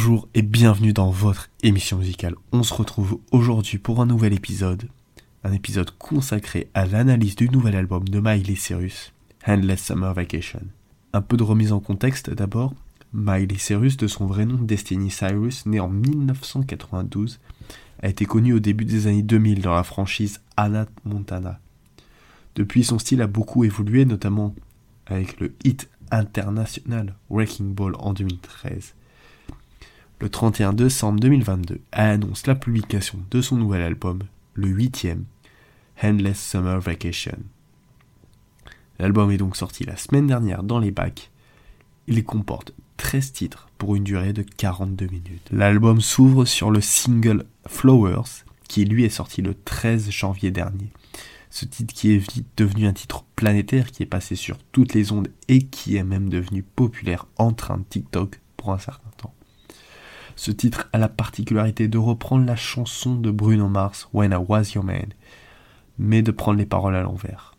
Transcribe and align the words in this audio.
Bonjour 0.00 0.28
et 0.32 0.42
bienvenue 0.42 0.92
dans 0.92 1.10
votre 1.10 1.50
émission 1.64 1.96
musicale. 1.96 2.36
On 2.52 2.62
se 2.62 2.72
retrouve 2.72 3.18
aujourd'hui 3.32 3.78
pour 3.78 4.00
un 4.00 4.06
nouvel 4.06 4.32
épisode. 4.32 4.88
Un 5.42 5.52
épisode 5.52 5.90
consacré 5.98 6.70
à 6.72 6.86
l'analyse 6.86 7.34
du 7.34 7.48
nouvel 7.48 7.74
album 7.74 8.08
de 8.08 8.20
Miley 8.20 8.54
Cyrus, 8.54 9.12
Endless 9.44 9.82
Summer 9.82 10.14
Vacation. 10.14 10.60
Un 11.12 11.20
peu 11.20 11.36
de 11.36 11.42
remise 11.42 11.72
en 11.72 11.80
contexte 11.80 12.30
d'abord. 12.30 12.74
Miley 13.12 13.58
Cyrus, 13.58 13.96
de 13.96 14.06
son 14.06 14.26
vrai 14.26 14.46
nom 14.46 14.62
Destiny 14.62 15.10
Cyrus, 15.10 15.66
né 15.66 15.80
en 15.80 15.88
1992, 15.88 17.40
a 18.00 18.08
été 18.08 18.24
connu 18.24 18.52
au 18.52 18.60
début 18.60 18.84
des 18.84 19.08
années 19.08 19.22
2000 19.22 19.62
dans 19.62 19.74
la 19.74 19.82
franchise 19.82 20.40
Anna 20.56 20.86
Montana. 21.04 21.58
Depuis, 22.54 22.84
son 22.84 23.00
style 23.00 23.20
a 23.20 23.26
beaucoup 23.26 23.64
évolué, 23.64 24.04
notamment 24.04 24.54
avec 25.06 25.40
le 25.40 25.56
hit 25.64 25.90
international 26.12 27.16
Wrecking 27.30 27.74
Ball 27.74 27.96
en 27.98 28.12
2013. 28.12 28.94
Le 30.20 30.28
31 30.28 30.72
décembre 30.72 31.20
2022, 31.20 31.80
elle 31.92 32.10
annonce 32.10 32.48
la 32.48 32.56
publication 32.56 33.20
de 33.30 33.40
son 33.40 33.56
nouvel 33.56 33.82
album, 33.82 34.18
le 34.54 34.66
huitième, 34.66 35.26
Endless 36.02 36.44
Summer 36.44 36.80
Vacation. 36.80 37.38
L'album 38.98 39.30
est 39.30 39.36
donc 39.36 39.56
sorti 39.56 39.84
la 39.84 39.96
semaine 39.96 40.26
dernière 40.26 40.64
dans 40.64 40.80
les 40.80 40.90
bacs. 40.90 41.30
Il 42.08 42.24
comporte 42.24 42.72
13 42.96 43.32
titres 43.32 43.68
pour 43.78 43.94
une 43.94 44.02
durée 44.02 44.32
de 44.32 44.42
42 44.42 45.06
minutes. 45.06 45.48
L'album 45.52 46.00
s'ouvre 46.00 46.44
sur 46.44 46.72
le 46.72 46.80
single 46.80 47.44
Flowers, 47.68 48.44
qui 48.66 48.86
lui 48.86 49.04
est 49.04 49.10
sorti 49.10 49.40
le 49.40 49.54
13 49.54 50.10
janvier 50.10 50.50
dernier. 50.50 50.90
Ce 51.50 51.64
titre 51.64 51.94
qui 51.94 52.12
est 52.12 52.18
vite 52.18 52.48
devenu 52.56 52.88
un 52.88 52.92
titre 52.92 53.24
planétaire, 53.36 53.92
qui 53.92 54.02
est 54.02 54.06
passé 54.06 54.34
sur 54.34 54.58
toutes 54.72 54.94
les 54.94 55.12
ondes 55.12 55.28
et 55.46 55.60
qui 55.60 55.94
est 55.94 56.02
même 56.02 56.28
devenu 56.28 56.64
populaire 56.64 57.26
en 57.36 57.52
train 57.52 57.78
de 57.78 57.84
TikTok 57.84 58.40
pour 58.56 58.72
un 58.72 58.78
certain 58.78 59.10
temps. 59.16 59.32
Ce 60.38 60.52
titre 60.52 60.88
a 60.92 60.98
la 60.98 61.08
particularité 61.08 61.88
de 61.88 61.98
reprendre 61.98 62.46
la 62.46 62.54
chanson 62.54 63.16
de 63.16 63.32
Bruno 63.32 63.68
Mars, 63.68 64.08
When 64.12 64.30
I 64.30 64.36
Was 64.36 64.70
Your 64.72 64.84
Man, 64.84 65.08
mais 65.98 66.22
de 66.22 66.30
prendre 66.30 66.58
les 66.58 66.64
paroles 66.64 66.94
à 66.94 67.02
l'envers. 67.02 67.56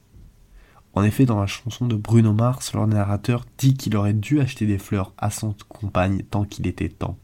En 0.94 1.04
effet, 1.04 1.26
dans 1.26 1.42
la 1.42 1.46
chanson 1.46 1.88
de 1.88 1.98
Bruno 1.98 2.32
Mars, 2.32 2.74
le 2.74 2.86
narrateur 2.86 3.44
dit 3.58 3.74
qu'il 3.74 3.98
aurait 3.98 4.14
dû 4.14 4.40
acheter 4.40 4.66
des 4.66 4.78
fleurs 4.78 5.12
à 5.18 5.30
son 5.30 5.54
compagne 5.68 6.24
tant 6.32 6.46
qu'il 6.46 6.68
était 6.68 6.88
temps. 6.88 7.18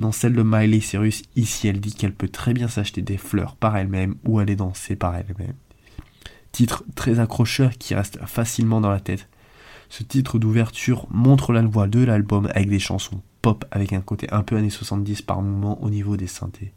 Dans 0.00 0.10
celle 0.10 0.32
de 0.32 0.42
Miley 0.42 0.80
Cyrus, 0.80 1.22
ici 1.36 1.68
elle 1.68 1.78
dit 1.78 1.94
qu'elle 1.94 2.12
peut 2.12 2.28
très 2.28 2.52
bien 2.52 2.66
s'acheter 2.66 3.00
des 3.00 3.18
fleurs 3.18 3.54
par 3.54 3.76
elle-même 3.76 4.16
ou 4.26 4.40
aller 4.40 4.56
danser 4.56 4.96
par 4.96 5.14
elle-même. 5.14 5.54
Titre 6.50 6.82
très 6.96 7.20
accrocheur 7.20 7.70
qui 7.78 7.94
reste 7.94 8.18
facilement 8.26 8.80
dans 8.80 8.90
la 8.90 8.98
tête. 8.98 9.28
Ce 9.88 10.02
titre 10.02 10.40
d'ouverture 10.40 11.06
montre 11.10 11.52
la 11.52 11.62
voix 11.62 11.86
de 11.86 12.02
l'album 12.02 12.48
avec 12.52 12.68
des 12.68 12.80
chansons 12.80 13.22
pop 13.42 13.64
avec 13.70 13.92
un 13.92 14.00
côté 14.00 14.28
un 14.32 14.42
peu 14.42 14.56
années 14.56 14.70
70 14.70 15.22
par 15.22 15.42
moment 15.42 15.82
au 15.82 15.90
niveau 15.90 16.16
des 16.16 16.28
synthés. 16.28 16.72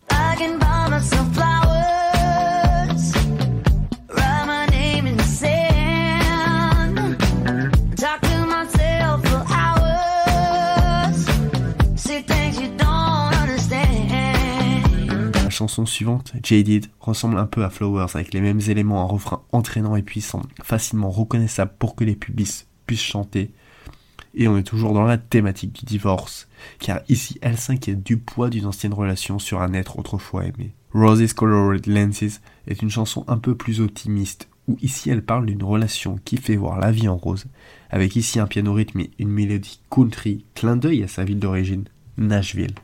chanson 15.56 15.86
suivante, 15.86 16.34
Jaded, 16.44 16.88
ressemble 17.00 17.38
un 17.38 17.46
peu 17.46 17.64
à 17.64 17.70
Flowers 17.70 18.08
avec 18.14 18.34
les 18.34 18.42
mêmes 18.42 18.60
éléments, 18.68 19.02
un 19.02 19.06
refrain 19.06 19.44
entraînant 19.54 19.96
et 19.96 20.04
puissant, 20.04 20.42
facilement 20.62 21.10
reconnaissable 21.10 21.72
pour 21.80 21.96
que 21.96 22.04
les 22.04 22.16
publics 22.16 22.68
puissent 22.86 23.02
chanter. 23.02 23.52
Et 24.36 24.48
on 24.48 24.58
est 24.58 24.64
toujours 24.64 24.94
dans 24.94 25.04
la 25.04 25.18
thématique 25.18 25.74
du 25.74 25.86
divorce, 25.86 26.48
car 26.80 27.00
ici 27.08 27.38
elle 27.42 27.58
s'inquiète 27.58 28.04
du 28.04 28.18
poids 28.18 28.50
d'une 28.50 28.66
ancienne 28.66 28.94
relation 28.94 29.40
sur 29.40 29.62
un 29.62 29.74
être 29.74 29.98
autrefois 29.98 30.46
aimé. 30.46 30.74
Roses 30.94 31.34
Colored 31.34 31.88
Lenses 31.88 32.42
est 32.68 32.82
une 32.82 32.90
chanson 32.90 33.24
un 33.28 33.38
peu 33.38 33.56
plus 33.56 33.82
optimiste, 33.82 34.50
où 34.68 34.78
ici 34.82 35.10
elle 35.10 35.24
parle 35.24 35.46
d'une 35.46 35.64
relation 35.64 36.20
qui 36.26 36.38
fait 36.38 36.56
voir 36.56 36.80
la 36.80 36.92
vie 36.92 37.08
en 37.08 37.18
rose, 37.18 37.46
avec 37.90 38.16
ici 38.16 38.40
un 38.40 38.48
piano 38.48 38.74
rythmé, 38.74 39.12
une 39.20 39.30
mélodie 39.30 39.80
country, 39.90 40.46
clin 40.54 40.76
d'œil 40.76 41.04
à 41.04 41.08
sa 41.08 41.24
ville 41.24 41.40
d'origine, 41.40 41.86
Nashville 42.18 42.76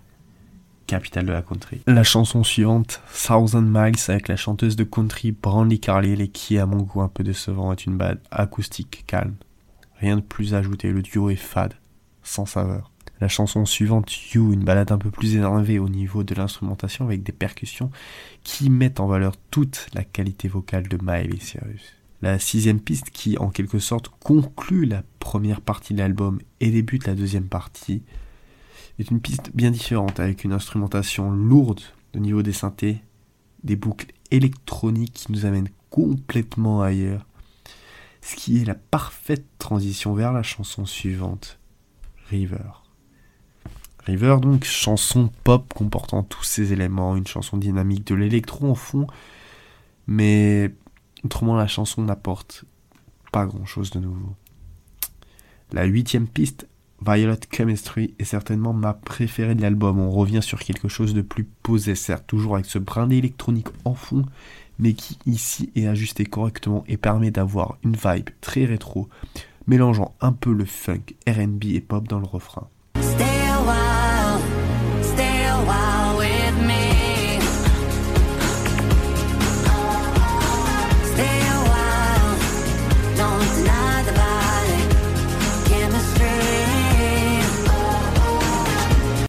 capitale 0.91 1.25
de 1.25 1.31
la 1.31 1.41
country. 1.41 1.79
La 1.87 2.03
chanson 2.03 2.43
suivante, 2.43 3.01
Thousand 3.25 3.61
Miles, 3.61 3.95
avec 4.09 4.27
la 4.27 4.35
chanteuse 4.35 4.75
de 4.75 4.83
country 4.83 5.31
Brandy 5.31 5.79
Carlile 5.79 6.19
et 6.19 6.27
qui, 6.27 6.57
à 6.57 6.65
mon 6.65 6.81
goût 6.81 7.01
un 7.01 7.07
peu 7.07 7.23
décevant, 7.23 7.71
est 7.71 7.85
une 7.85 7.95
balade 7.95 8.19
acoustique 8.29 9.05
calme. 9.07 9.35
Rien 10.01 10.15
de 10.15 10.21
plus 10.21 10.55
à 10.55 10.57
ajouter, 10.57 10.91
le 10.91 11.03
duo 11.03 11.29
est 11.29 11.35
fade, 11.35 11.75
sans 12.23 12.47
saveur. 12.47 12.91
La 13.19 13.27
chanson 13.27 13.65
suivante, 13.65 14.33
You, 14.33 14.51
une 14.51 14.63
balade 14.63 14.91
un 14.91 14.97
peu 14.97 15.11
plus 15.11 15.35
énervée 15.35 15.77
au 15.77 15.89
niveau 15.89 16.23
de 16.23 16.33
l'instrumentation 16.33 17.05
avec 17.05 17.21
des 17.21 17.31
percussions 17.31 17.91
qui 18.43 18.71
mettent 18.71 18.99
en 18.99 19.05
valeur 19.05 19.35
toute 19.51 19.85
la 19.93 20.03
qualité 20.03 20.47
vocale 20.47 20.87
de 20.87 20.97
Miley 20.99 21.39
Cyrus. 21.39 21.93
La 22.23 22.39
sixième 22.39 22.79
piste 22.79 23.11
qui, 23.11 23.37
en 23.37 23.49
quelque 23.49 23.77
sorte, 23.77 24.09
conclut 24.19 24.85
la 24.85 25.03
première 25.19 25.61
partie 25.61 25.93
de 25.93 25.99
l'album 25.99 26.39
et 26.61 26.71
débute 26.71 27.05
la 27.05 27.13
deuxième 27.13 27.47
partie, 27.47 28.01
est 28.97 29.11
une 29.11 29.21
piste 29.21 29.51
bien 29.53 29.69
différente 29.69 30.19
avec 30.19 30.43
une 30.43 30.53
instrumentation 30.53 31.29
lourde 31.29 31.81
au 32.15 32.19
niveau 32.19 32.41
des 32.41 32.53
synthés, 32.53 33.03
des 33.63 33.75
boucles 33.75 34.07
électroniques 34.31 35.13
qui 35.13 35.31
nous 35.31 35.45
amènent 35.45 35.69
complètement 35.91 36.81
ailleurs, 36.81 37.27
ce 38.21 38.35
qui 38.35 38.61
est 38.61 38.65
la 38.65 38.75
parfaite 38.75 39.45
transition 39.57 40.13
vers 40.13 40.31
la 40.31 40.43
chanson 40.43 40.85
suivante, 40.85 41.59
River. 42.29 42.81
River 44.05 44.37
donc, 44.41 44.63
chanson 44.63 45.29
pop 45.43 45.73
comportant 45.73 46.23
tous 46.23 46.43
ces 46.43 46.73
éléments, 46.73 47.15
une 47.15 47.27
chanson 47.27 47.57
dynamique 47.57 48.07
de 48.07 48.15
l'électro 48.15 48.69
en 48.69 48.75
fond, 48.75 49.07
mais 50.07 50.73
autrement 51.23 51.55
la 51.55 51.67
chanson 51.67 52.01
n'apporte 52.01 52.65
pas 53.31 53.45
grand 53.45 53.65
chose 53.65 53.91
de 53.91 53.99
nouveau. 53.99 54.35
La 55.71 55.85
huitième 55.85 56.27
piste, 56.27 56.67
Violet 57.05 57.39
Chemistry 57.51 58.13
est 58.19 58.25
certainement 58.25 58.73
ma 58.73 58.93
préférée 58.93 59.55
de 59.55 59.61
l'album. 59.61 59.99
On 59.99 60.11
revient 60.11 60.43
sur 60.43 60.59
quelque 60.59 60.87
chose 60.87 61.13
de 61.13 61.21
plus 61.21 61.45
posé, 61.45 61.95
certes, 61.95 62.27
toujours 62.27 62.55
avec 62.55 62.67
ce 62.67 62.77
brin 62.77 63.09
électronique 63.09 63.69
en 63.85 63.95
fond, 63.95 64.25
mais 64.81 64.93
qui 64.93 65.17
ici 65.25 65.71
est 65.75 65.87
ajusté 65.87 66.25
correctement 66.25 66.83
et 66.87 66.97
permet 66.97 67.31
d'avoir 67.31 67.77
une 67.83 67.95
vibe 67.95 68.29
très 68.41 68.65
rétro, 68.65 69.07
mélangeant 69.67 70.13
un 70.19 70.33
peu 70.33 70.51
le 70.51 70.65
funk, 70.65 71.13
RB 71.27 71.65
et 71.65 71.81
pop 71.81 72.07
dans 72.07 72.19
le 72.19 72.25
refrain. 72.25 72.67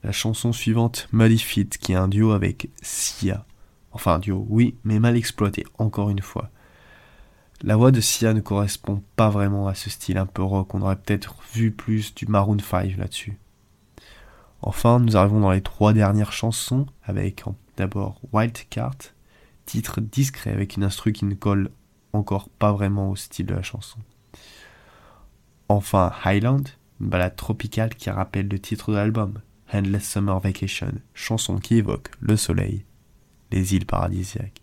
la 0.04 0.19
chanson 0.19 0.52
suivante, 0.52 1.08
Muddy 1.10 1.38
qui 1.80 1.92
est 1.92 1.94
un 1.94 2.06
duo 2.06 2.32
avec 2.32 2.69
Sia. 2.82 3.46
Enfin, 3.92 4.14
un 4.14 4.19
duo, 4.19 4.47
oui, 4.48 4.76
mais 4.84 4.98
mal 4.98 5.16
exploité, 5.16 5.64
encore 5.78 6.10
une 6.10 6.22
fois. 6.22 6.50
La 7.62 7.76
voix 7.76 7.92
de 7.92 8.00
Sia 8.00 8.34
ne 8.34 8.41
correspond 8.41 9.03
pas 9.14 9.30
vraiment 9.30 9.69
à 9.69 9.75
ce 9.75 9.91
style 9.91 10.19
un 10.19 10.26
peu 10.26 10.42
rock, 10.42 10.75
on 10.75 10.82
aurait 10.82 10.97
peut-être 10.97 11.36
vu 11.53 11.70
plus 11.70 12.14
du 12.14 12.26
Maroon 12.26 12.58
5 12.58 12.97
là-dessus. 12.97 13.38
Enfin, 14.62 14.98
nous 14.98 15.16
arrivons 15.16 15.41
dans 15.41 15.50
les 15.50 15.60
trois 15.60 15.92
dernières 15.92 16.32
chansons, 16.32 16.86
avec 17.04 17.44
d'abord 17.76 18.20
Wildcard, 18.32 18.97
titre 19.64 20.00
discret 20.00 20.52
avec 20.52 20.76
une 20.76 20.84
instru 20.84 21.12
qui 21.12 21.25
ne 21.25 21.34
colle 21.34 21.70
encore 22.12 22.48
pas 22.48 22.72
vraiment 22.72 23.10
au 23.10 23.16
style 23.16 23.47
de 23.47 23.54
la 23.54 23.62
chanson. 23.62 23.98
Enfin, 25.69 26.12
Highland, 26.25 26.64
une 27.00 27.08
balade 27.08 27.37
tropicale 27.37 27.94
qui 27.94 28.11
rappelle 28.11 28.49
le 28.49 28.58
titre 28.58 28.90
de 28.90 28.96
l'album, 28.96 29.40
Endless 29.72 30.11
Summer 30.11 30.38
Vacation, 30.38 30.93
chanson 31.14 31.58
qui 31.58 31.76
évoque 31.76 32.11
le 32.20 32.37
soleil, 32.37 32.84
les 33.52 33.75
îles 33.75 33.87
paradisiaques. 33.87 34.62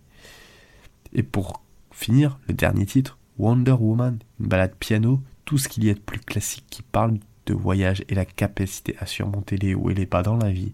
Et 1.13 1.23
pour 1.23 1.61
finir, 1.91 2.39
le 2.47 2.53
dernier 2.53 2.85
titre, 2.85 3.17
Wonder 3.37 3.71
Woman, 3.71 4.19
une 4.39 4.47
balade 4.47 4.75
piano, 4.75 5.21
tout 5.45 5.57
ce 5.57 5.69
qu'il 5.69 5.85
y 5.85 5.89
a 5.89 5.93
de 5.93 5.99
plus 5.99 6.19
classique 6.19 6.65
qui 6.69 6.81
parle 6.81 7.17
de 7.45 7.53
voyage 7.53 8.03
et 8.09 8.15
la 8.15 8.25
capacité 8.25 8.95
à 8.99 9.05
surmonter 9.05 9.57
les 9.57 9.73
hauts 9.73 9.89
et 9.89 9.95
les 9.95 10.05
bas 10.05 10.23
dans 10.23 10.37
la 10.37 10.51
vie, 10.51 10.73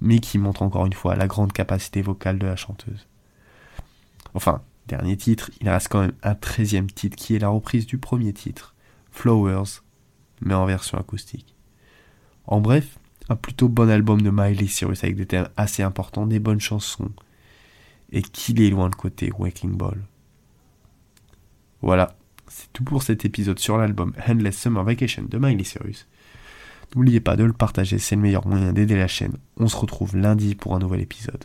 mais 0.00 0.20
qui 0.20 0.38
montre 0.38 0.62
encore 0.62 0.86
une 0.86 0.92
fois 0.92 1.16
la 1.16 1.26
grande 1.26 1.52
capacité 1.52 2.02
vocale 2.02 2.38
de 2.38 2.46
la 2.46 2.56
chanteuse. 2.56 3.06
Enfin, 4.34 4.62
dernier 4.86 5.16
titre, 5.16 5.50
il 5.60 5.68
reste 5.68 5.88
quand 5.88 6.00
même 6.00 6.14
un 6.22 6.34
treizième 6.34 6.90
titre 6.90 7.16
qui 7.16 7.34
est 7.34 7.40
la 7.40 7.48
reprise 7.48 7.86
du 7.86 7.98
premier 7.98 8.32
titre, 8.32 8.74
Flowers, 9.10 9.82
mais 10.40 10.54
en 10.54 10.66
version 10.66 10.98
acoustique. 10.98 11.54
En 12.46 12.60
bref, 12.60 12.98
un 13.28 13.36
plutôt 13.36 13.68
bon 13.68 13.90
album 13.90 14.22
de 14.22 14.30
Miley 14.30 14.68
Cyrus 14.68 15.04
avec 15.04 15.16
des 15.16 15.26
thèmes 15.26 15.48
assez 15.56 15.82
importants, 15.82 16.26
des 16.26 16.38
bonnes 16.38 16.60
chansons, 16.60 17.10
et 18.12 18.22
qu'il 18.22 18.60
est 18.60 18.70
loin 18.70 18.88
de 18.88 18.94
côté 18.94 19.30
Waking 19.38 19.76
Ball. 19.76 20.00
Voilà, 21.82 22.16
c'est 22.48 22.72
tout 22.72 22.84
pour 22.84 23.02
cet 23.02 23.24
épisode 23.24 23.58
sur 23.58 23.78
l'album 23.78 24.12
Endless 24.26 24.58
Summer 24.58 24.82
Vacation 24.82 25.24
de 25.28 25.38
Miley 25.38 25.64
Cyrus. 25.64 26.06
N'oubliez 26.94 27.20
pas 27.20 27.36
de 27.36 27.44
le 27.44 27.52
partager, 27.52 27.98
c'est 27.98 28.16
le 28.16 28.22
meilleur 28.22 28.46
moyen 28.46 28.72
d'aider 28.72 28.96
la 28.96 29.08
chaîne. 29.08 29.36
On 29.58 29.68
se 29.68 29.76
retrouve 29.76 30.16
lundi 30.16 30.54
pour 30.54 30.74
un 30.74 30.78
nouvel 30.78 31.00
épisode. 31.00 31.44